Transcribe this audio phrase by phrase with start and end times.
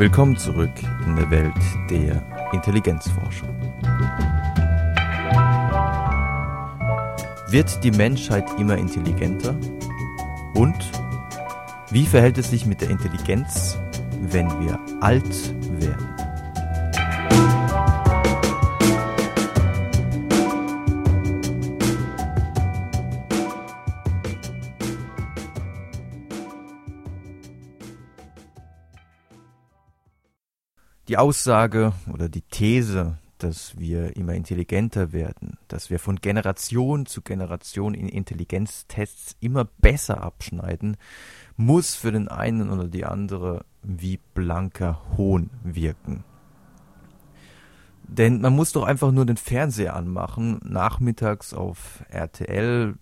[0.00, 0.72] Willkommen zurück
[1.04, 1.52] in der Welt
[1.90, 2.22] der
[2.54, 3.50] Intelligenzforschung.
[7.50, 9.54] Wird die Menschheit immer intelligenter?
[10.54, 10.90] Und
[11.90, 13.78] wie verhält es sich mit der Intelligenz,
[14.22, 16.09] wenn wir alt werden?
[31.10, 37.20] Die Aussage oder die These, dass wir immer intelligenter werden, dass wir von Generation zu
[37.22, 40.96] Generation in Intelligenztests immer besser abschneiden,
[41.56, 46.22] muss für den einen oder die andere wie blanker Hohn wirken.
[48.04, 52.94] Denn man muss doch einfach nur den Fernseher anmachen, nachmittags auf RTL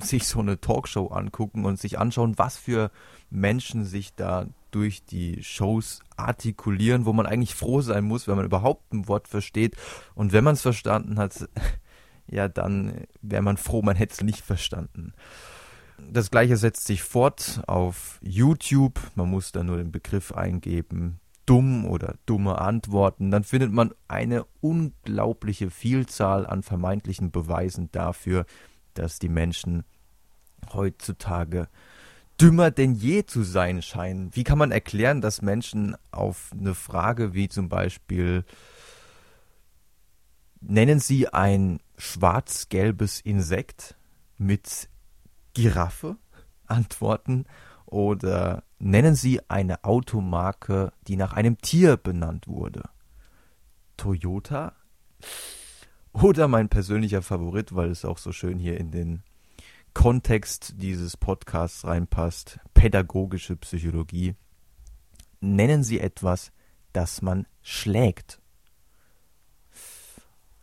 [0.00, 2.90] sich so eine Talkshow angucken und sich anschauen, was für
[3.30, 8.44] Menschen sich da durch die Shows artikulieren, wo man eigentlich froh sein muss, wenn man
[8.44, 9.76] überhaupt ein Wort versteht.
[10.14, 11.48] Und wenn man es verstanden hat,
[12.26, 15.12] ja, dann wäre man froh, man hätte es nicht verstanden.
[16.10, 19.00] Das gleiche setzt sich fort auf YouTube.
[19.14, 23.30] Man muss da nur den Begriff eingeben, dumm oder dumme Antworten.
[23.30, 28.44] Dann findet man eine unglaubliche Vielzahl an vermeintlichen Beweisen dafür,
[28.94, 29.84] dass die Menschen
[30.72, 31.68] heutzutage
[32.40, 34.34] dümmer denn je zu sein scheinen.
[34.34, 38.44] Wie kann man erklären, dass Menschen auf eine Frage wie zum Beispiel
[40.60, 43.96] nennen Sie ein schwarz-gelbes Insekt
[44.38, 44.88] mit
[45.52, 46.16] Giraffe
[46.66, 47.44] antworten
[47.86, 52.82] oder nennen Sie eine Automarke, die nach einem Tier benannt wurde?
[53.96, 54.72] Toyota?
[56.14, 59.22] Oder mein persönlicher Favorit, weil es auch so schön hier in den
[59.94, 64.36] Kontext dieses Podcasts reinpasst, pädagogische Psychologie,
[65.40, 66.52] nennen Sie etwas,
[66.92, 68.40] das man schlägt.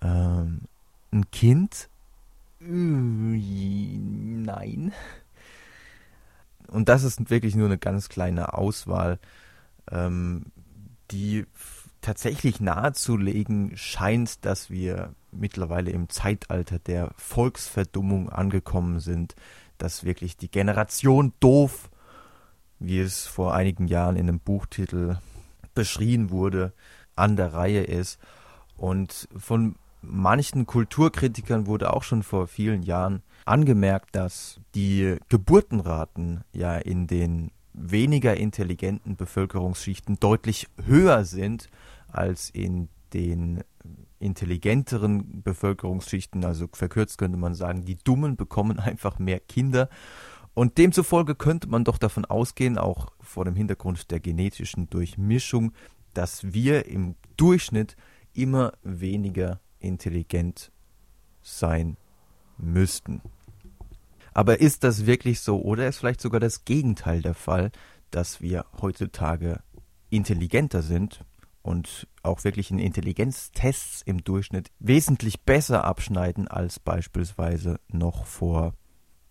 [0.02, 0.62] Ähm,
[1.12, 1.90] ein Kind?
[2.60, 3.74] Nein.
[6.68, 9.20] Und das ist wirklich nur eine ganz kleine Auswahl,
[9.92, 10.46] ähm,
[11.12, 11.46] die
[12.02, 19.36] tatsächlich nahezulegen scheint, dass wir mittlerweile im Zeitalter der Volksverdummung angekommen sind,
[19.78, 21.90] dass wirklich die Generation doof,
[22.80, 25.18] wie es vor einigen Jahren in einem Buchtitel
[25.74, 26.74] beschrien wurde,
[27.16, 28.20] an der Reihe ist.
[28.76, 36.78] Und von manchen Kulturkritikern wurde auch schon vor vielen Jahren angemerkt, dass die Geburtenraten ja
[36.78, 41.70] in den weniger intelligenten Bevölkerungsschichten deutlich höher sind
[42.08, 43.64] als in den
[44.20, 49.90] intelligenteren Bevölkerungsschichten, also verkürzt könnte man sagen, die Dummen bekommen einfach mehr Kinder.
[50.54, 55.72] Und demzufolge könnte man doch davon ausgehen, auch vor dem Hintergrund der genetischen Durchmischung,
[56.14, 57.96] dass wir im Durchschnitt
[58.34, 60.72] immer weniger intelligent
[61.42, 61.98] sein
[62.58, 63.22] müssten.
[64.34, 67.72] Aber ist das wirklich so oder ist vielleicht sogar das Gegenteil der Fall,
[68.12, 69.62] dass wir heutzutage
[70.10, 71.26] intelligenter sind
[71.62, 78.74] und auch wirklich in Intelligenztests im Durchschnitt wesentlich besser abschneiden als beispielsweise noch vor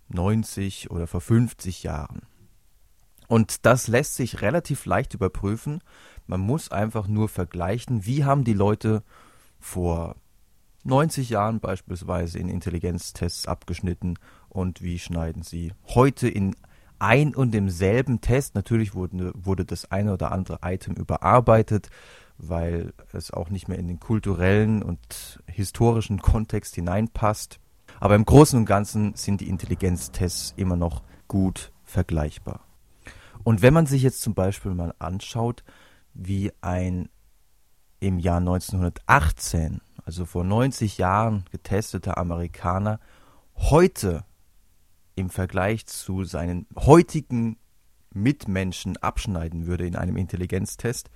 [0.08, 2.22] 90 oder vor 50 Jahren.
[3.28, 5.82] Und das lässt sich relativ leicht überprüfen.
[6.26, 9.04] Man muss einfach nur vergleichen, wie haben die Leute
[9.60, 10.16] vor
[10.82, 14.16] 90 Jahren beispielsweise in Intelligenztests abgeschnitten
[14.50, 16.54] und wie schneiden sie heute in
[16.98, 18.54] ein und demselben Test.
[18.54, 21.88] Natürlich wurde, wurde das eine oder andere Item überarbeitet,
[22.38, 27.58] weil es auch nicht mehr in den kulturellen und historischen Kontext hineinpasst.
[27.98, 32.60] Aber im Großen und Ganzen sind die Intelligenztests immer noch gut vergleichbar.
[33.42, 35.64] Und wenn man sich jetzt zum Beispiel mal anschaut,
[36.12, 37.08] wie ein
[37.98, 43.00] im Jahr 1918, also vor 90 Jahren getesteter Amerikaner,
[43.56, 44.24] heute
[45.20, 47.58] im Vergleich zu seinen heutigen
[48.12, 51.10] Mitmenschen abschneiden würde in einem Intelligenztest,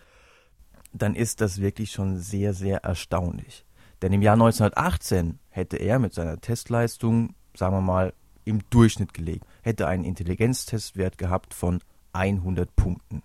[0.93, 3.65] dann ist das wirklich schon sehr, sehr erstaunlich.
[4.03, 8.13] Denn im Jahr 1918 hätte er mit seiner Testleistung, sagen wir mal,
[8.45, 11.81] im Durchschnitt gelegen, hätte einen Intelligenztestwert gehabt von
[12.13, 13.23] 100 Punkten.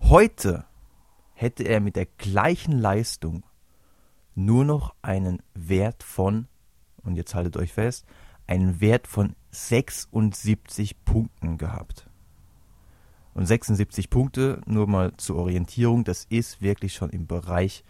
[0.00, 0.64] Heute
[1.32, 3.44] hätte er mit der gleichen Leistung
[4.34, 6.48] nur noch einen Wert von,
[7.02, 8.04] und jetzt haltet euch fest,
[8.46, 12.08] einen Wert von 76 Punkten gehabt.
[13.34, 17.84] Und 76 Punkte, nur mal zur Orientierung, das ist wirklich schon im Bereich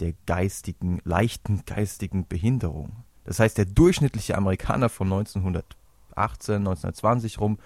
[0.00, 3.04] der geistigen, leichten geistigen Behinderung.
[3.24, 7.58] Das heißt, der durchschnittliche Amerikaner von 1918, 1920 rum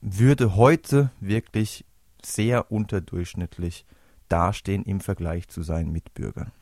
[0.00, 1.84] würde heute wirklich
[2.24, 3.84] sehr unterdurchschnittlich
[4.28, 6.52] dastehen im Vergleich zu seinen Mitbürgern.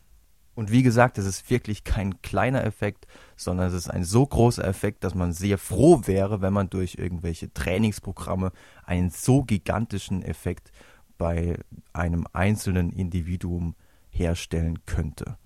[0.56, 3.06] Und wie gesagt, es ist wirklich kein kleiner Effekt,
[3.37, 6.97] sondern es ist ein so großer Effekt, dass man sehr froh wäre, wenn man durch
[6.99, 8.53] irgendwelche Trainingsprogramme
[8.87, 10.73] einen so gigantischen Effekt
[11.19, 11.58] bei
[11.93, 13.75] einem einzelnen Individuum
[14.08, 15.37] herstellen könnte.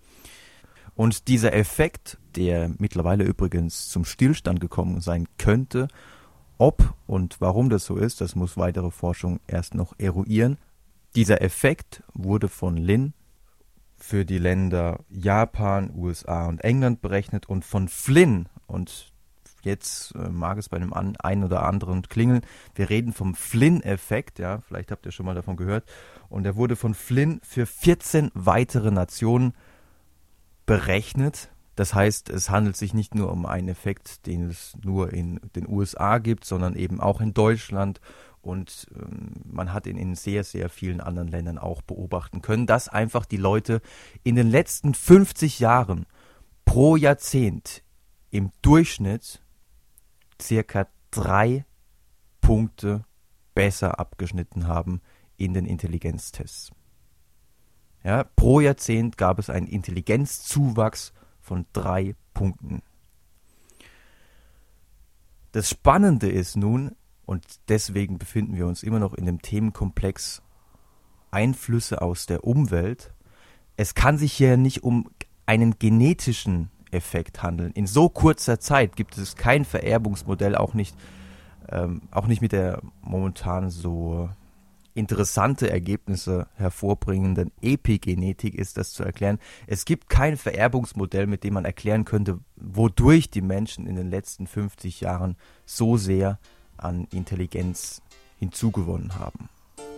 [0.95, 5.89] Und dieser Effekt, der mittlerweile übrigens zum Stillstand gekommen sein könnte,
[6.57, 10.57] ob und warum das so ist, das muss weitere Forschung erst noch eruieren.
[11.17, 13.13] Dieser Effekt wurde von Lin
[14.01, 19.13] für die Länder Japan, USA und England berechnet und von Flynn und
[19.63, 22.43] jetzt äh, mag es bei dem an, einen oder anderen klingeln.
[22.75, 25.85] Wir reden vom Flynn-Effekt, ja, vielleicht habt ihr schon mal davon gehört.
[26.29, 29.53] Und er wurde von Flynn für 14 weitere Nationen
[30.67, 31.51] berechnet.
[31.77, 35.69] Das heißt, es handelt sich nicht nur um einen Effekt, den es nur in den
[35.69, 38.01] USA gibt, sondern eben auch in Deutschland
[38.43, 42.89] und ähm, man hat ihn in sehr, sehr vielen anderen Ländern auch beobachten können, dass
[42.89, 43.81] einfach die Leute
[44.23, 46.07] in den letzten 50 Jahren
[46.65, 47.83] pro Jahrzehnt
[48.31, 49.43] im Durchschnitt
[50.41, 51.65] circa drei
[52.41, 53.05] Punkte
[53.55, 55.01] besser abgeschnitten haben
[55.37, 56.71] in den Intelligenztests.
[58.03, 62.83] Ja, pro Jahrzehnt gab es einen Intelligenzzuwachs von drei Punkten.
[65.53, 66.95] Das Spannende ist nun,
[67.27, 70.43] und deswegen befinden wir uns immer noch in dem Themenkomplex
[71.31, 73.13] Einflüsse aus der Umwelt.
[73.77, 75.11] Es kann sich hier nicht um
[75.47, 77.73] einen genetischen Effekt handeln.
[77.73, 80.97] In so kurzer Zeit gibt es kein Vererbungsmodell, auch nicht,
[81.69, 84.29] ähm, auch nicht mit der momentan so
[84.95, 89.39] interessante Ergebnisse hervorbringenden Epigenetik ist das zu erklären.
[89.67, 94.47] Es gibt kein Vererbungsmodell, mit dem man erklären könnte, wodurch die Menschen in den letzten
[94.47, 96.39] 50 Jahren so sehr
[96.83, 98.03] an Intelligenz
[98.39, 99.49] hinzugewonnen haben.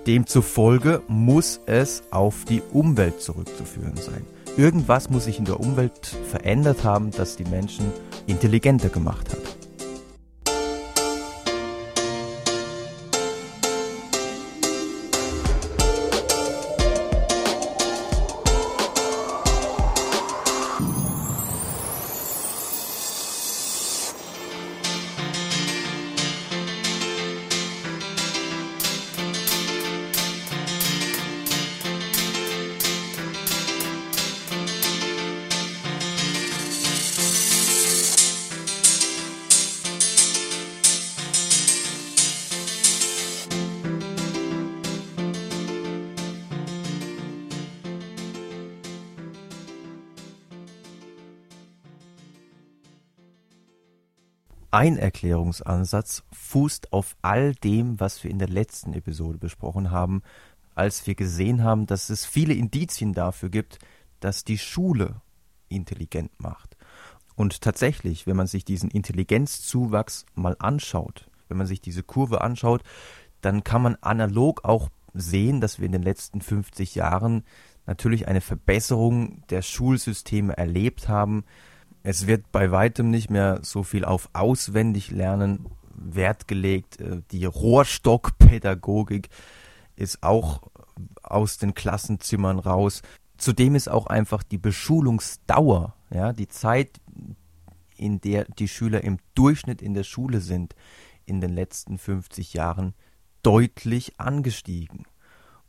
[0.06, 4.26] Demzufolge muss es auf die Umwelt zurückzuführen sein.
[4.56, 7.86] Irgendwas muss sich in der Umwelt verändert haben, das die Menschen
[8.26, 9.71] intelligenter gemacht hat.
[54.74, 60.22] Ein Erklärungsansatz fußt auf all dem, was wir in der letzten Episode besprochen haben,
[60.74, 63.80] als wir gesehen haben, dass es viele Indizien dafür gibt,
[64.20, 65.20] dass die Schule
[65.68, 66.78] intelligent macht.
[67.34, 72.82] Und tatsächlich, wenn man sich diesen Intelligenzzuwachs mal anschaut, wenn man sich diese Kurve anschaut,
[73.42, 77.44] dann kann man analog auch sehen, dass wir in den letzten 50 Jahren
[77.84, 81.44] natürlich eine Verbesserung der Schulsysteme erlebt haben,
[82.02, 87.00] es wird bei weitem nicht mehr so viel auf auswendig lernen Wert gelegt.
[87.00, 89.28] Äh, die Rohrstockpädagogik
[89.96, 90.62] ist auch
[91.22, 93.02] aus den Klassenzimmern raus.
[93.36, 97.00] Zudem ist auch einfach die Beschulungsdauer, ja, die Zeit,
[97.96, 100.74] in der die Schüler im Durchschnitt in der Schule sind,
[101.24, 102.94] in den letzten 50 Jahren
[103.42, 105.06] deutlich angestiegen.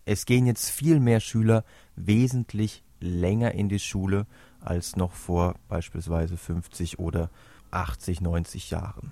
[0.06, 1.64] Es gehen jetzt viel mehr Schüler
[1.96, 4.26] wesentlich länger in die Schule
[4.66, 7.30] als noch vor beispielsweise 50 oder
[7.72, 9.12] 80, 90 Jahren.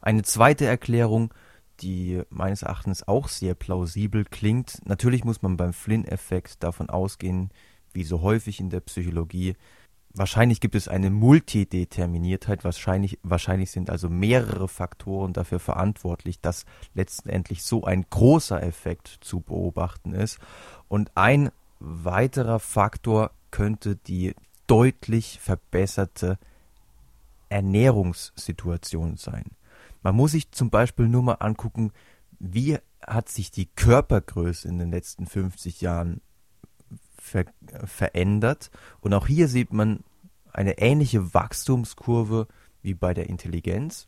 [0.00, 1.32] Eine zweite Erklärung,
[1.80, 4.80] die meines Erachtens auch sehr plausibel klingt.
[4.86, 7.50] Natürlich muss man beim Flynn-Effekt davon ausgehen,
[7.92, 9.54] wie so häufig in der Psychologie,
[10.18, 16.64] wahrscheinlich gibt es eine Multideterminiertheit, wahrscheinlich, wahrscheinlich sind also mehrere Faktoren dafür verantwortlich, dass
[16.94, 20.38] letztendlich so ein großer Effekt zu beobachten ist.
[20.88, 21.50] Und ein
[21.80, 24.34] weiterer Faktor könnte die
[24.66, 26.38] deutlich verbesserte
[27.48, 29.52] Ernährungssituation sein.
[30.02, 31.92] Man muss sich zum Beispiel nur mal angucken,
[32.38, 36.20] wie hat sich die Körpergröße in den letzten 50 Jahren
[37.18, 37.46] ver
[37.84, 38.70] verändert.
[39.00, 40.04] Und auch hier sieht man
[40.52, 42.46] eine ähnliche Wachstumskurve
[42.82, 44.06] wie bei der Intelligenz.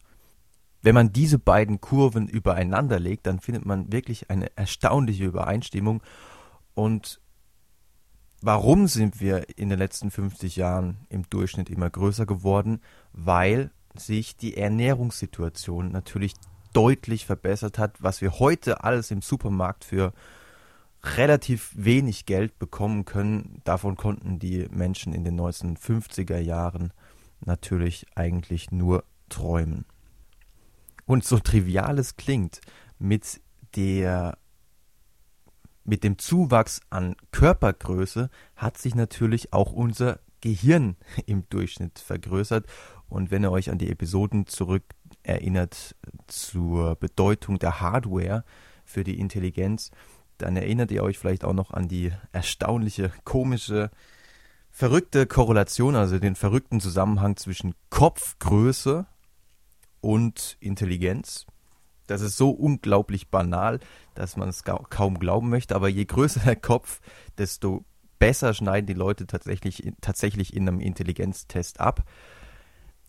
[0.83, 6.03] Wenn man diese beiden Kurven übereinander legt, dann findet man wirklich eine erstaunliche Übereinstimmung.
[6.75, 7.21] Und
[8.43, 12.81] Warum sind wir in den letzten 50 Jahren im Durchschnitt immer größer geworden?
[13.13, 16.35] Weil sich die Ernährungssituation natürlich
[16.73, 20.13] deutlich verbessert hat, was wir heute alles im Supermarkt für
[21.03, 23.61] relativ wenig Geld bekommen können.
[23.65, 26.93] Davon konnten die Menschen in den 1950er Jahren
[27.41, 29.85] natürlich eigentlich nur träumen.
[31.07, 32.61] Und so trivial es klingt,
[32.99, 33.41] mit
[33.77, 34.39] der
[35.91, 42.67] mit dem Zuwachs an Körpergröße hat sich natürlich auch unser Gehirn im Durchschnitt vergrößert.
[43.09, 44.85] Und wenn ihr euch an die Episoden zurück
[45.25, 45.97] erinnert
[46.29, 48.45] zur Bedeutung der Hardware
[48.85, 49.91] für die Intelligenz,
[50.39, 53.91] dann erinnert ihr euch vielleicht auch noch an die erstaunliche, komische,
[54.71, 59.07] verrückte Korrelation, also den verrückten Zusammenhang zwischen Kopfgröße
[60.01, 61.47] und Intelligenz.
[62.11, 63.79] Das ist so unglaublich banal,
[64.15, 67.01] dass man es kaum glauben möchte, aber je größer der Kopf,
[67.39, 67.85] desto
[68.19, 72.03] besser schneiden die Leute tatsächlich, tatsächlich in einem Intelligenztest ab.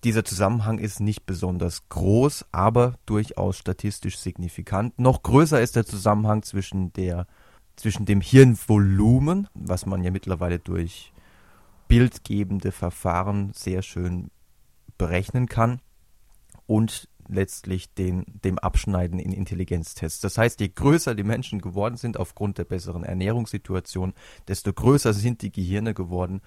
[0.03, 4.99] Dieser Zusammenhang ist nicht besonders groß, aber durchaus statistisch signifikant.
[4.99, 7.25] Noch größer ist der Zusammenhang zwischen der
[7.77, 11.11] zwischen dem Hirnvolumen, was man ja mittlerweile durch
[11.87, 14.29] bildgebende Verfahren sehr schön
[14.99, 15.81] berechnen kann,
[16.71, 20.21] und letztlich den, dem Abschneiden in Intelligenztests.
[20.21, 24.13] Das heißt, je größer die Menschen geworden sind aufgrund der besseren Ernährungssituation,
[24.47, 26.41] desto größer sind die Gehirne geworden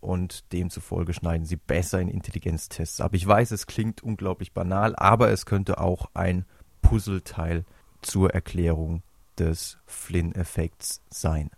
[0.00, 3.14] und demzufolge schneiden sie besser in Intelligenztests ab.
[3.14, 6.44] Ich weiß, es klingt unglaublich banal, aber es könnte auch ein
[6.82, 7.64] Puzzleteil
[8.02, 9.02] zur Erklärung
[9.38, 11.50] des Flynn-Effekts sein.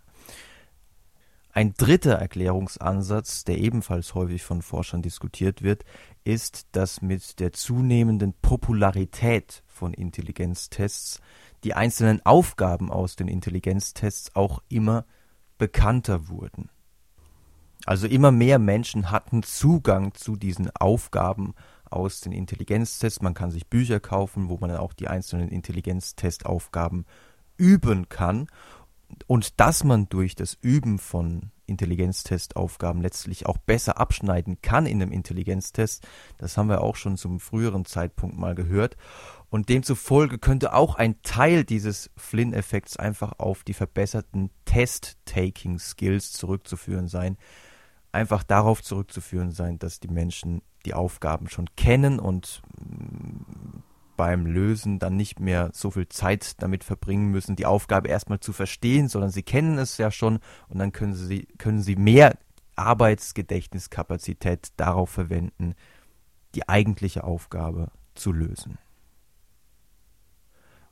[1.53, 5.83] Ein dritter Erklärungsansatz, der ebenfalls häufig von Forschern diskutiert wird,
[6.23, 11.19] ist, dass mit der zunehmenden Popularität von Intelligenztests
[11.63, 15.05] die einzelnen Aufgaben aus den Intelligenztests auch immer
[15.57, 16.69] bekannter wurden.
[17.85, 21.53] Also immer mehr Menschen hatten Zugang zu diesen Aufgaben
[21.89, 23.21] aus den Intelligenztests.
[23.21, 27.05] Man kann sich Bücher kaufen, wo man dann auch die einzelnen Intelligenztestaufgaben
[27.57, 28.47] üben kann
[29.27, 35.11] und dass man durch das Üben von Intelligenztestaufgaben letztlich auch besser abschneiden kann in einem
[35.11, 36.05] Intelligenztest,
[36.37, 38.97] das haben wir auch schon zum früheren Zeitpunkt mal gehört.
[39.49, 47.37] Und demzufolge könnte auch ein Teil dieses Flynn-Effekts einfach auf die verbesserten Test-Taking-Skills zurückzuführen sein.
[48.13, 52.61] Einfach darauf zurückzuführen sein, dass die Menschen die Aufgaben schon kennen und
[54.21, 58.53] beim Lösen dann nicht mehr so viel Zeit damit verbringen müssen, die Aufgabe erstmal zu
[58.53, 60.37] verstehen, sondern sie kennen es ja schon
[60.67, 62.37] und dann können sie, können sie mehr
[62.75, 65.73] Arbeitsgedächtniskapazität darauf verwenden,
[66.53, 68.77] die eigentliche Aufgabe zu lösen.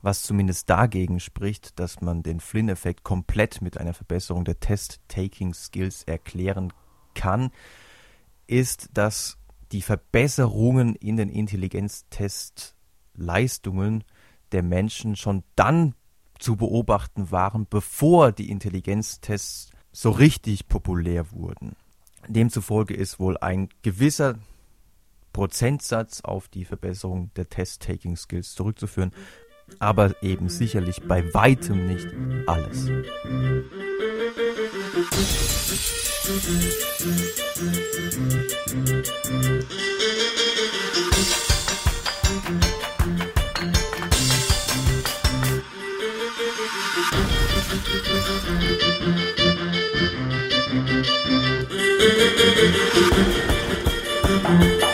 [0.02, 6.72] Was zumindest dagegen spricht, dass man den Flynn-Effekt komplett mit einer Verbesserung der Test-Taking-Skills erklären
[7.14, 7.52] kann,
[8.48, 9.38] ist, dass
[9.70, 12.74] die Verbesserungen in den Intelligenztests
[13.20, 14.04] Leistungen
[14.52, 15.94] der Menschen schon dann
[16.38, 21.76] zu beobachten waren, bevor die Intelligenztests so richtig populär wurden.
[22.28, 24.38] Demzufolge ist wohl ein gewisser
[25.32, 29.12] Prozentsatz auf die Verbesserung der Test-Taking-Skills zurückzuführen,
[29.78, 32.08] aber eben sicherlich bei weitem nicht
[32.46, 32.88] alles.
[54.50, 54.89] Für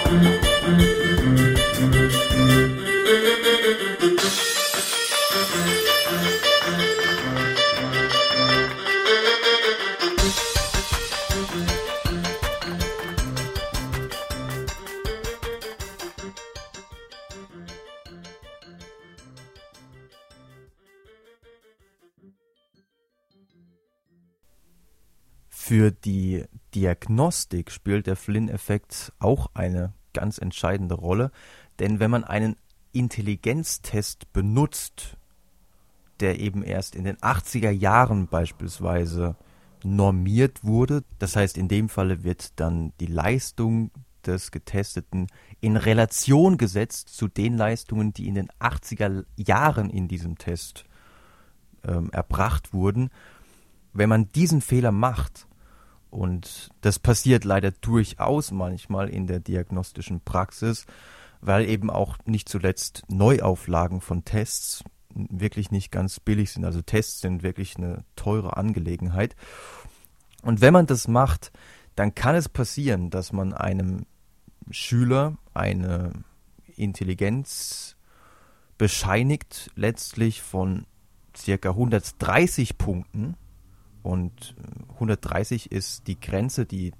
[26.86, 31.32] Diagnostik spielt der Flynn-Effekt auch eine ganz entscheidende Rolle,
[31.80, 32.54] denn wenn man einen
[32.92, 35.16] Intelligenztest benutzt,
[36.20, 39.34] der eben erst in den 80er Jahren beispielsweise
[39.82, 43.90] normiert wurde, das heißt in dem Falle wird dann die Leistung
[44.24, 45.26] des Getesteten
[45.60, 50.84] in Relation gesetzt zu den Leistungen, die in den 80er Jahren in diesem Test
[51.82, 53.10] ähm, erbracht wurden.
[53.92, 55.48] Wenn man diesen Fehler macht,
[56.10, 60.86] und das passiert leider durchaus manchmal in der diagnostischen Praxis,
[61.40, 64.84] weil eben auch nicht zuletzt Neuauflagen von Tests
[65.14, 66.64] wirklich nicht ganz billig sind.
[66.64, 69.34] Also Tests sind wirklich eine teure Angelegenheit.
[70.42, 71.52] Und wenn man das macht,
[71.94, 74.06] dann kann es passieren, dass man einem
[74.70, 76.12] Schüler eine
[76.76, 77.96] Intelligenz
[78.78, 80.86] bescheinigt, letztlich von
[81.36, 83.36] circa 130 Punkten
[84.06, 84.54] und
[84.94, 86.92] 130 ist die Grenze, die,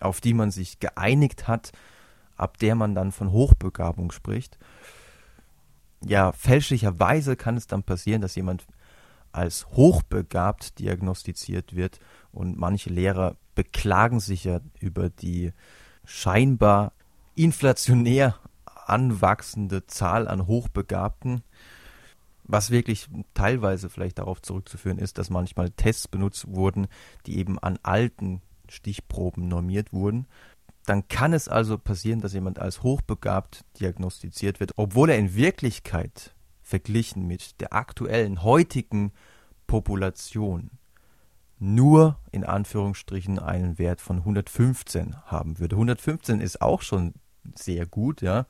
[0.00, 1.72] auf die man sich geeinigt hat,
[2.36, 4.58] ab der man dann von Hochbegabung spricht.
[6.04, 8.66] Ja, fälschlicherweise kann es dann passieren, dass jemand
[9.32, 12.00] als hochbegabt diagnostiziert wird
[12.32, 15.52] und manche Lehrer beklagen sich ja über die
[16.04, 16.92] scheinbar
[17.34, 21.42] inflationär anwachsende Zahl an Hochbegabten,
[22.44, 26.86] was wirklich teilweise vielleicht darauf zurückzuführen ist, dass manchmal Tests benutzt wurden,
[27.26, 30.26] die eben an alten Stichproben normiert wurden.
[30.86, 36.34] Dann kann es also passieren, dass jemand als hochbegabt diagnostiziert wird, obwohl er in Wirklichkeit
[36.62, 39.12] verglichen mit der aktuellen heutigen
[39.66, 40.70] Population
[41.58, 45.76] nur in Anführungsstrichen einen Wert von 115 haben würde.
[45.76, 47.14] 115 ist auch schon
[47.54, 48.46] sehr gut, ja.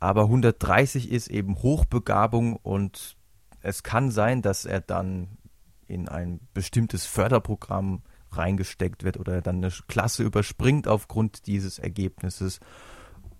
[0.00, 3.16] Aber 130 ist eben Hochbegabung und
[3.60, 5.38] es kann sein, dass er dann
[5.86, 12.60] in ein bestimmtes Förderprogramm reingesteckt wird oder er dann eine Klasse überspringt aufgrund dieses Ergebnisses.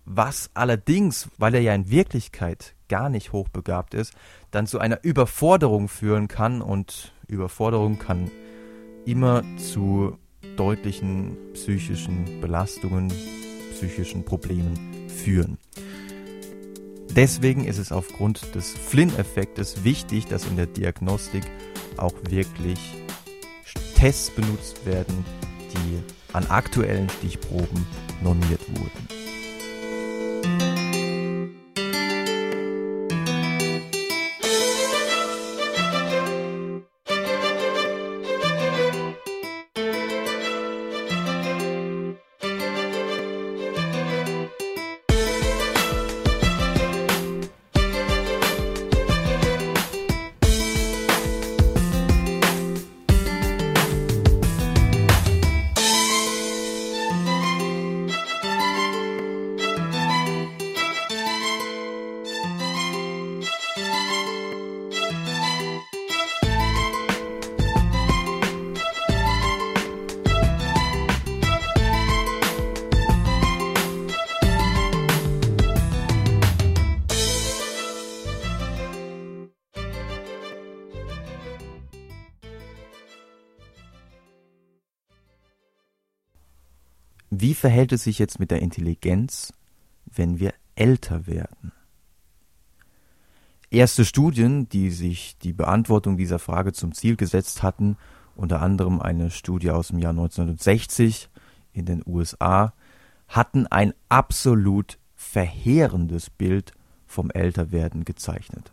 [0.04, 4.14] Was allerdings, weil er ja in Wirklichkeit gar nicht hochbegabt ist,
[4.50, 8.30] dann zu einer Überforderung führen kann und Überforderung kann
[9.06, 10.18] immer zu
[10.56, 13.12] deutlichen psychischen Belastungen,
[13.72, 15.58] psychischen Problemen führen.
[17.16, 21.44] Deswegen ist es aufgrund des Flynn-Effektes wichtig, dass in der Diagnostik
[21.96, 22.78] auch wirklich
[23.94, 25.24] Tests benutzt werden,
[25.72, 26.02] die
[26.32, 27.86] an aktuellen Stichproben
[28.20, 29.23] normiert wurden.
[87.54, 89.52] Wie verhält es sich jetzt mit der Intelligenz,
[90.12, 91.70] wenn wir älter werden?
[93.70, 97.96] Erste Studien, die sich die Beantwortung dieser Frage zum Ziel gesetzt hatten,
[98.34, 101.30] unter anderem eine Studie aus dem Jahr 1960
[101.72, 102.72] in den USA,
[103.28, 106.72] hatten ein absolut verheerendes Bild
[107.06, 108.72] vom Älterwerden gezeichnet.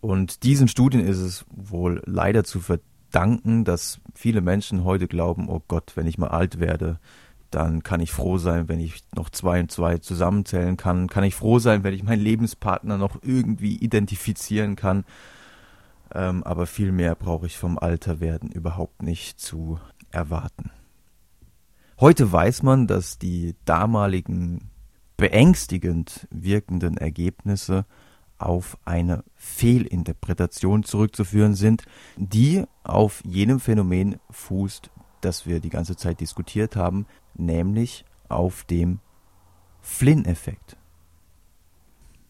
[0.00, 5.48] Und diesen Studien ist es wohl leider zu verdanken, danken, dass viele Menschen heute glauben,
[5.48, 6.98] oh Gott, wenn ich mal alt werde,
[7.54, 11.34] dann kann ich froh sein, wenn ich noch zwei und zwei zusammenzählen kann, kann ich
[11.34, 15.04] froh sein, wenn ich meinen Lebenspartner noch irgendwie identifizieren kann.
[16.12, 19.78] Ähm, aber viel mehr brauche ich vom Alterwerden überhaupt nicht zu
[20.10, 20.70] erwarten.
[22.00, 24.70] Heute weiß man, dass die damaligen
[25.16, 27.86] beängstigend wirkenden Ergebnisse
[28.36, 31.84] auf eine Fehlinterpretation zurückzuführen sind,
[32.16, 34.90] die auf jenem Phänomen fußt,
[35.20, 37.06] das wir die ganze Zeit diskutiert haben,
[37.38, 39.00] nämlich auf dem
[39.80, 40.76] Flynn-Effekt.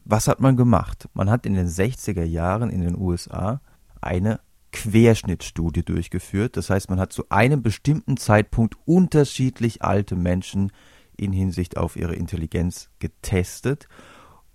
[0.04, 1.08] Was hat man gemacht?
[1.14, 3.60] Man hat in den 60er Jahren in den USA
[4.00, 4.40] eine
[4.72, 6.56] Querschnittstudie durchgeführt.
[6.56, 10.72] Das heißt, man hat zu einem bestimmten Zeitpunkt unterschiedlich alte Menschen
[11.16, 13.88] in Hinsicht auf ihre Intelligenz getestet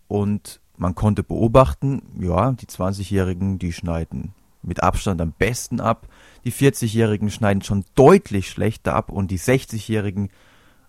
[0.08, 6.08] und man konnte beobachten, ja, die 20-Jährigen, die schneiden mit Abstand am besten ab.
[6.44, 10.30] Die 40-Jährigen schneiden schon deutlich schlechter ab und die 60-Jährigen,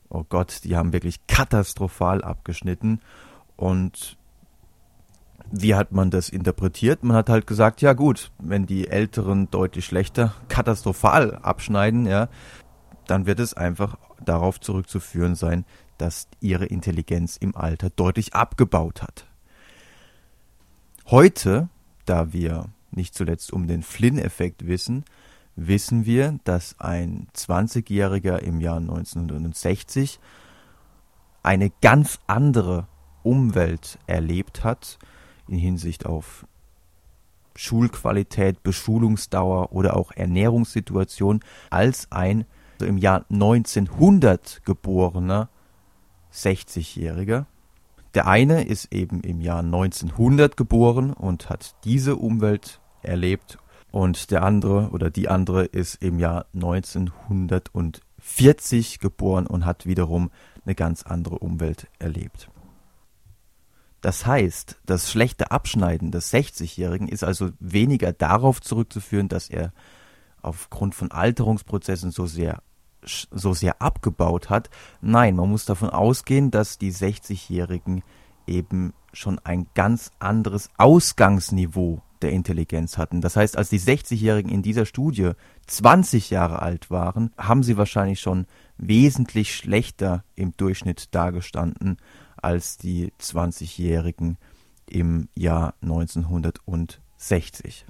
[0.09, 3.01] oh Gott, die haben wirklich katastrophal abgeschnitten.
[3.57, 4.17] Und
[5.51, 7.03] wie hat man das interpretiert?
[7.03, 12.29] Man hat halt gesagt, ja gut, wenn die Älteren deutlich schlechter, katastrophal abschneiden, ja,
[13.07, 15.65] dann wird es einfach darauf zurückzuführen sein,
[15.99, 19.27] dass ihre Intelligenz im Alter deutlich abgebaut hat.
[21.07, 21.69] Heute,
[22.05, 25.05] da wir nicht zuletzt um den Flynn-Effekt wissen,
[25.57, 30.21] wissen wir, dass ein 20-Jähriger im Jahr 1960
[31.43, 32.87] eine ganz andere
[33.23, 34.99] Umwelt erlebt hat
[35.49, 36.47] in Hinsicht auf
[37.57, 42.47] Schulqualität, Beschulungsdauer oder auch Ernährungssituation als ein
[42.81, 45.51] im Jahr 1900 geborener
[46.33, 47.45] 60-Jähriger.
[48.15, 53.59] Der eine ist eben im Jahr 1900 geboren und hat diese Umwelt erlebt
[53.91, 60.31] und der andere oder die andere ist im Jahr 1940 geboren und hat wiederum
[60.65, 62.51] eine ganz andere Umwelt erlebt.
[64.01, 69.73] Das heißt, das schlechte Abschneiden des 60-Jährigen ist also weniger darauf zurückzuführen, dass er
[70.41, 72.63] aufgrund von Alterungsprozessen so sehr
[73.03, 74.69] so sehr abgebaut hat.
[75.01, 78.03] Nein, man muss davon ausgehen, dass die 60-Jährigen
[78.47, 83.21] eben schon ein ganz anderes Ausgangsniveau der Intelligenz hatten.
[83.21, 85.33] Das heißt, als die 60-Jährigen in dieser Studie
[85.67, 88.47] 20 Jahre alt waren, haben sie wahrscheinlich schon
[88.79, 91.99] wesentlich schlechter im Durchschnitt dargestanden
[92.37, 94.39] als die 20-Jährigen
[94.89, 97.85] im Jahr 1960.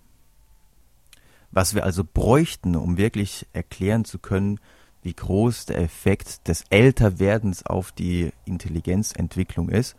[1.53, 4.61] Was wir also bräuchten, um wirklich erklären zu können,
[5.03, 9.97] wie groß der Effekt des Älterwerdens auf die Intelligenzentwicklung ist,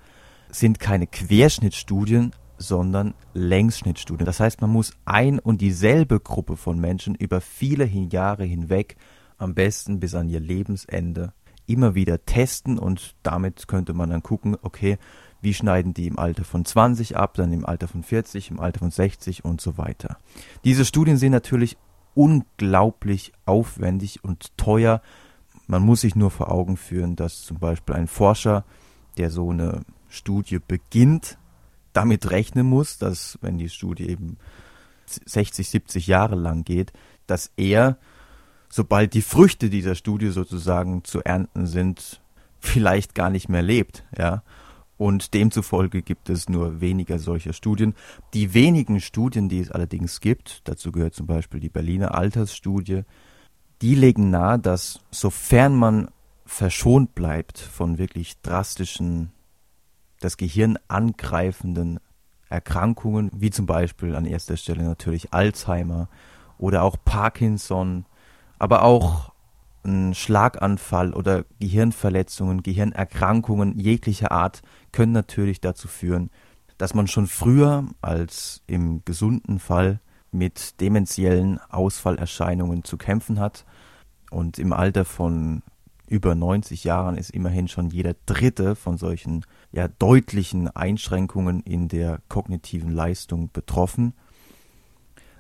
[0.50, 4.26] sind keine Querschnittstudien, sondern Längsschnittstudien.
[4.26, 8.96] Das heißt, man muss ein und dieselbe Gruppe von Menschen über viele Jahre hinweg,
[9.38, 11.34] am besten bis an ihr Lebensende,
[11.66, 14.98] immer wieder testen und damit könnte man dann gucken, okay,
[15.42, 18.80] wie schneiden die im Alter von 20 ab, dann im Alter von 40, im Alter
[18.80, 20.18] von 60 und so weiter.
[20.64, 21.78] Diese Studien sind natürlich
[22.14, 25.02] unglaublich aufwendig und teuer.
[25.68, 28.66] Man muss sich nur vor Augen führen, dass zum Beispiel ein Forscher,
[29.18, 31.38] der so eine Studie beginnt,
[31.94, 34.38] damit rechnen muss, dass wenn die Studie eben
[35.06, 36.94] 60, 70 Jahre lang geht,
[37.28, 37.98] dass er,
[38.70, 42.22] sobald die Früchte dieser Studie sozusagen zu ernten sind,
[42.60, 44.44] vielleicht gar nicht mehr lebt, ja.
[44.98, 47.96] Und demzufolge gibt es nur weniger solcher Studien.
[48.36, 53.02] Die wenigen Studien, die es allerdings gibt, dazu gehört zum Beispiel die Berliner Altersstudie,
[53.82, 56.10] die legen nahe, dass sofern man
[56.46, 59.32] verschont bleibt von wirklich drastischen
[60.22, 62.00] das Gehirn angreifenden
[62.50, 66.08] Erkrankungen, wie zum Beispiel an erster Stelle natürlich Alzheimer
[66.58, 68.06] oder auch Parkinson,
[68.60, 69.32] aber auch
[69.84, 76.30] ein Schlaganfall oder Gehirnverletzungen, Gehirnerkrankungen jeglicher Art können natürlich dazu führen,
[76.78, 80.00] dass man schon früher als im gesunden Fall
[80.32, 83.66] mit dementiellen Ausfallerscheinungen zu kämpfen hat.
[84.30, 85.62] Und im Alter von
[86.12, 92.20] über 90 Jahren ist immerhin schon jeder dritte von solchen ja deutlichen Einschränkungen in der
[92.28, 94.14] kognitiven Leistung betroffen.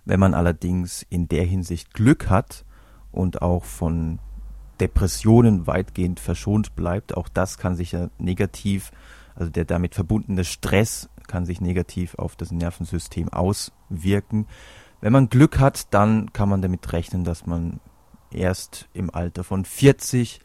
[0.05, 2.63] Wenn man allerdings in der Hinsicht Glück hat
[3.11, 4.19] und auch von
[4.79, 8.93] Depressionen weitgehend verschont bleibt, auch das kann sich ja negativ,
[9.35, 14.47] also der damit verbundene Stress kann sich negativ auf das Nervensystem auswirken.
[15.01, 17.81] Wenn man Glück hat, dann kann man damit rechnen, dass man
[18.31, 20.39] erst im Alter von 40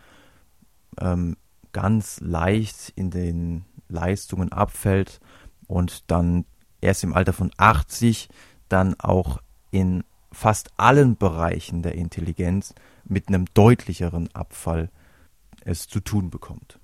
[1.01, 1.37] ähm,
[1.72, 5.20] ganz leicht in den Leistungen abfällt
[5.66, 6.44] und dann
[6.81, 8.29] erst im Alter von 80
[8.68, 14.90] dann auch in fast allen Bereichen der Intelligenz mit einem deutlicheren Abfall
[15.64, 16.79] es zu tun bekommt.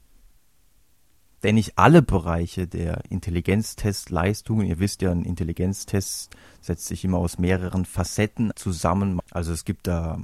[1.43, 7.39] Denn nicht alle Bereiche der Intelligenztestleistungen, ihr wisst ja, ein Intelligenztest setzt sich immer aus
[7.39, 9.21] mehreren Facetten zusammen.
[9.33, 10.21] Also es gibt da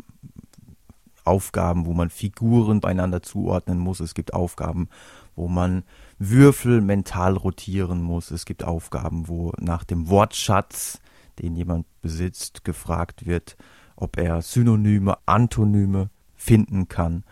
[1.29, 4.01] Aufgaben, wo man Figuren beieinander zuordnen muss.
[4.01, 4.89] Es gibt Aufgaben,
[5.37, 5.85] wo man
[6.19, 8.31] Würfel mental rotieren muss.
[8.31, 11.01] Es gibt Aufgaben, wo nach dem Wortschatz,
[11.39, 13.57] den jemand besitzt, gefragt wird,
[13.95, 17.25] ob er Synonyme, Antonyme finden kann.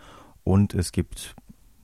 [0.43, 1.35] Und es gibt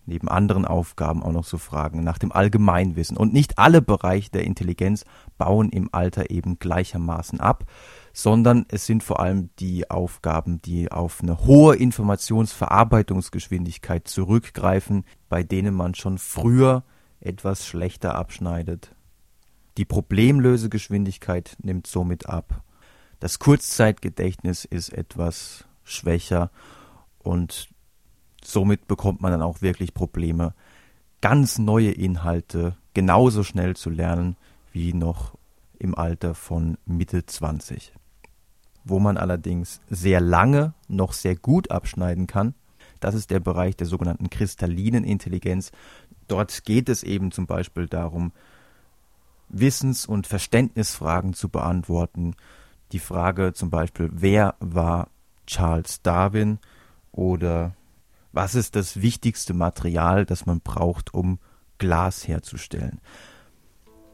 [0.06, 3.18] neben anderen Aufgaben auch noch so Fragen nach dem Allgemeinwissen.
[3.18, 5.06] Und nicht alle Bereiche der Intelligenz
[5.38, 7.66] bauen im Alter eben gleichermaßen ab,
[8.14, 15.74] sondern es sind vor allem die Aufgaben, die auf eine hohe Informationsverarbeitungsgeschwindigkeit zurückgreifen, bei denen
[15.74, 16.84] man schon früher
[17.20, 18.96] etwas schlechter abschneidet.
[19.78, 22.62] Die Problemlösegeschwindigkeit nimmt somit ab.
[23.20, 26.52] Das Kurzzeitgedächtnis ist etwas schwächer
[27.20, 27.73] und
[28.44, 30.54] somit bekommt man dann auch wirklich Probleme,
[31.22, 34.36] ganz neue Inhalte genauso schnell zu lernen
[34.72, 35.36] wie noch
[35.80, 37.94] im Alter von Mitte 20.
[38.84, 42.54] Wo man allerdings sehr lange noch sehr gut abschneiden kann,
[43.00, 45.72] das ist der Bereich der sogenannten kristallinen Intelligenz.
[46.28, 48.32] Dort geht es eben zum Beispiel darum,
[49.50, 52.36] Wissens- und Verständnisfragen zu beantworten.
[52.92, 55.10] Die Frage zum Beispiel, wer war
[55.46, 56.60] Charles Darwin
[57.12, 57.76] oder
[58.34, 61.40] was ist das wichtigste Material, das man braucht, um
[61.78, 63.00] Glas herzustellen.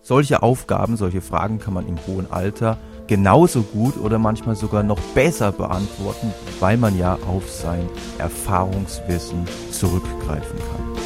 [0.02, 2.78] Solche Aufgaben, solche Fragen kann man im hohen Alter
[3.08, 10.58] genauso gut oder manchmal sogar noch besser beantworten, weil man ja auf sein Erfahrungswissen zurückgreifen
[10.58, 10.99] kann.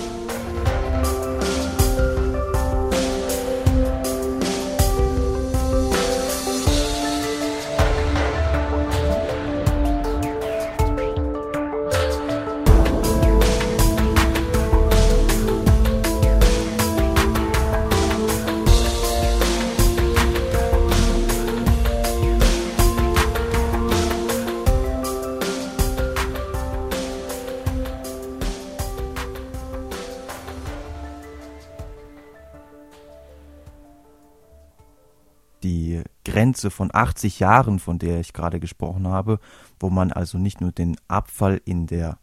[36.54, 39.40] Grenze von 80 Jahren, von der ich gerade gesprochen habe,
[39.80, 42.20] wo man also nicht nur den Abfall in der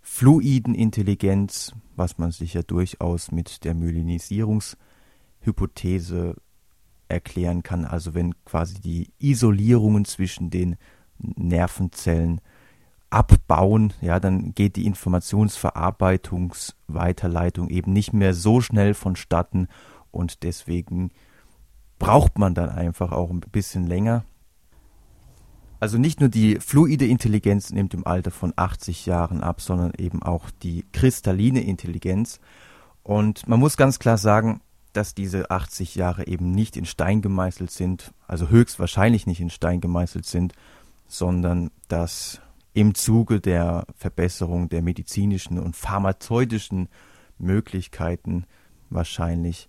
[0.00, 6.34] fluiden Intelligenz, was man sich ja durchaus mit der Myelinisierungshypothese
[7.06, 10.74] erklären kann, also wenn quasi die Isolierungen zwischen den
[11.18, 12.40] Nervenzellen
[13.08, 19.68] abbauen, ja, dann geht die Informationsverarbeitungsweiterleitung eben nicht mehr so schnell vonstatten
[20.10, 21.12] und deswegen
[22.04, 24.24] braucht man dann einfach auch ein bisschen länger.
[25.80, 30.22] Also nicht nur die fluide Intelligenz nimmt im Alter von 80 Jahren ab, sondern eben
[30.22, 32.40] auch die kristalline Intelligenz.
[33.02, 34.60] Und man muss ganz klar sagen,
[34.92, 39.80] dass diese 80 Jahre eben nicht in Stein gemeißelt sind, also höchstwahrscheinlich nicht in Stein
[39.80, 40.52] gemeißelt sind,
[41.08, 42.40] sondern dass
[42.74, 46.88] im Zuge der Verbesserung der medizinischen und pharmazeutischen
[47.38, 48.44] Möglichkeiten
[48.90, 49.68] wahrscheinlich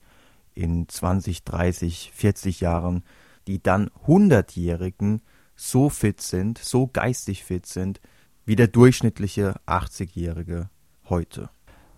[0.55, 3.03] in 20, 30, 40 Jahren
[3.47, 5.21] die dann 100-Jährigen
[5.55, 8.01] so fit sind, so geistig fit sind,
[8.45, 10.69] wie der durchschnittliche 80-Jährige
[11.09, 11.49] heute.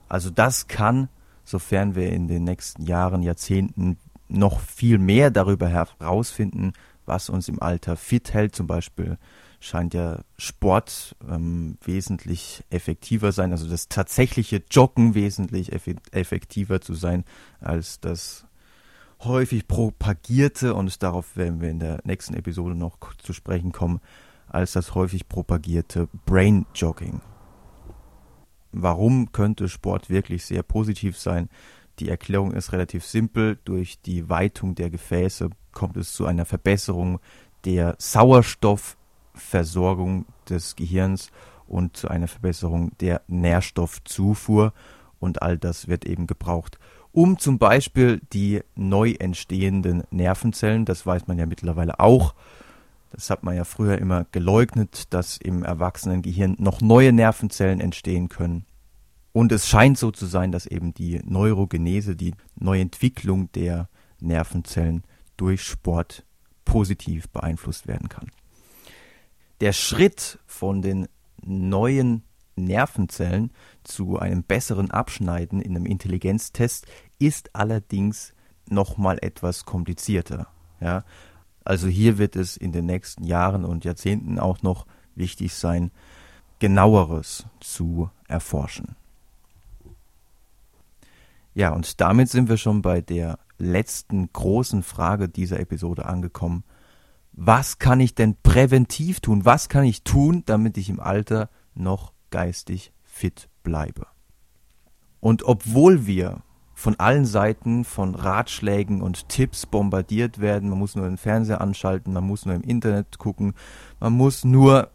[0.08, 1.10] Also das kann,
[1.44, 6.74] sofern wir in den nächsten Jahren, Jahrzehnten noch viel mehr darüber herausfinden,
[7.06, 9.18] was uns im Alter fit hält, zum Beispiel
[9.60, 15.72] scheint ja Sport ähm, wesentlich effektiver sein, also das tatsächliche Joggen wesentlich
[16.12, 17.24] effektiver zu sein
[17.60, 18.47] als das
[19.22, 24.00] häufig propagierte, und darauf werden wir in der nächsten Episode noch zu sprechen kommen,
[24.48, 27.22] als das häufig propagierte Brain Jogging.
[28.72, 31.50] Warum könnte Sport wirklich sehr positiv sein?
[32.00, 33.58] Die Erklärung ist relativ simpel.
[33.66, 37.20] Durch die Weitung der Gefäße kommt es zu einer Verbesserung
[37.66, 41.32] der Sauerstoffversorgung des Gehirns
[41.66, 44.74] und zu einer Verbesserung der Nährstoffzufuhr.
[45.20, 46.78] Und all das wird eben gebraucht,
[47.18, 52.36] um zum Beispiel die neu entstehenden Nervenzellen, das weiß man ja mittlerweile auch,
[53.10, 58.68] das hat man ja früher immer geleugnet, dass im Erwachsenengehirn noch neue Nervenzellen entstehen können.
[59.34, 65.04] Und es scheint so zu sein, dass eben die Neurogenese, die Neuentwicklung der Nervenzellen
[65.38, 66.24] durch Sport
[66.66, 68.30] positiv beeinflusst werden kann.
[69.60, 71.08] Der Schritt von den
[71.44, 72.22] neuen
[72.58, 73.52] Nervenzellen
[73.84, 76.88] zu einem besseren Abschneiden in einem Intelligenztest
[77.20, 78.34] ist allerdings
[78.70, 80.48] nochmal etwas komplizierter.
[80.80, 81.04] Ja?
[81.64, 85.92] Also hier wird es in den nächsten Jahren und Jahrzehnten auch noch wichtig sein,
[86.60, 88.96] genaueres zu erforschen.
[91.54, 96.64] Ja, und damit sind wir schon bei der letzten großen Frage dieser Episode angekommen.
[97.34, 99.44] Was kann ich denn präventiv tun?
[99.44, 104.08] Was kann ich tun, damit ich im Alter noch geistig fit bleibe?
[105.20, 106.44] Und obwohl wir
[106.78, 110.70] von allen Seiten von Ratschlägen und Tipps bombardiert werden.
[110.70, 113.56] Man muss nur den Fernseher anschalten, man muss nur im Internet gucken,
[114.00, 114.92] man muss nur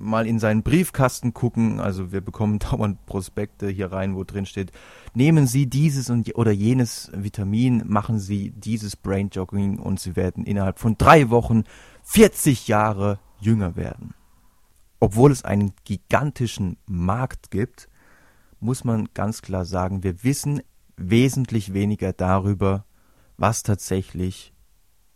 [0.00, 1.78] mal in seinen Briefkasten gucken.
[1.78, 4.72] Also wir bekommen dauernd Prospekte hier rein, wo drin steht,
[5.14, 10.42] nehmen Sie dieses und oder jenes Vitamin, machen Sie dieses Brain Jogging und Sie werden
[10.42, 11.62] innerhalb von drei Wochen
[12.02, 14.14] 40 Jahre jünger werden.
[14.98, 17.88] Obwohl es einen gigantischen Markt gibt,
[18.58, 20.60] muss man ganz klar sagen, wir wissen
[21.00, 22.84] wesentlich weniger darüber,
[23.36, 24.52] was tatsächlich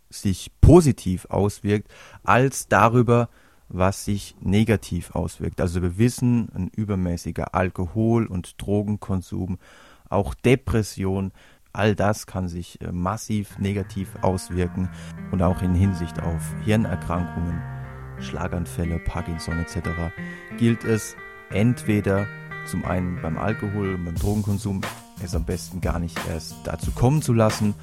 [0.09, 1.91] sich positiv auswirkt,
[2.23, 3.29] als darüber,
[3.67, 5.59] was sich negativ auswirkt.
[5.61, 9.57] Also wir wissen, ein übermäßiger Alkohol- und Drogenkonsum,
[10.09, 11.31] auch Depression,
[11.73, 14.89] all das kann sich äh, massiv negativ auswirken
[15.31, 17.61] und auch in Hinsicht auf Hirnerkrankungen,
[18.19, 19.89] Schlaganfälle, Parkinson etc.
[20.57, 21.15] gilt es
[21.49, 22.27] entweder
[22.65, 24.81] zum einen beim Alkohol und beim Drogenkonsum
[25.23, 27.73] es am besten gar nicht erst dazu kommen zu lassen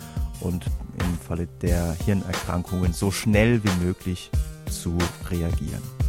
[0.41, 0.67] und
[0.99, 4.31] im Falle der Hirnerkrankungen so schnell wie möglich
[4.71, 4.97] zu
[5.31, 6.02] reagieren.